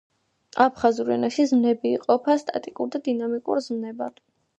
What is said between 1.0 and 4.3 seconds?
ენაში ზმნები იყოფა სტატიკურ და დინამიკურ ზმნებად.